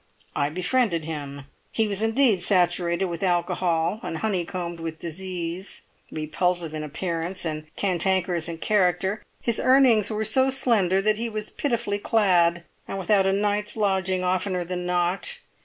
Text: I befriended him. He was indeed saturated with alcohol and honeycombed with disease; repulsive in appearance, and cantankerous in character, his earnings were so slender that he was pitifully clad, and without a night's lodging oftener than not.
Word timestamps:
I 0.35 0.49
befriended 0.49 1.05
him. 1.05 1.45
He 1.71 1.87
was 1.87 2.01
indeed 2.01 2.41
saturated 2.41 3.05
with 3.05 3.21
alcohol 3.21 3.99
and 4.01 4.17
honeycombed 4.17 4.79
with 4.79 4.97
disease; 4.97 5.83
repulsive 6.11 6.73
in 6.73 6.81
appearance, 6.81 7.45
and 7.45 7.67
cantankerous 7.75 8.49
in 8.49 8.57
character, 8.57 9.21
his 9.43 9.59
earnings 9.59 10.09
were 10.09 10.25
so 10.25 10.49
slender 10.49 11.03
that 11.03 11.19
he 11.19 11.29
was 11.29 11.51
pitifully 11.51 11.99
clad, 11.99 12.63
and 12.87 12.97
without 12.97 13.27
a 13.27 13.31
night's 13.31 13.77
lodging 13.77 14.23
oftener 14.23 14.65
than 14.65 14.87
not. 14.87 15.37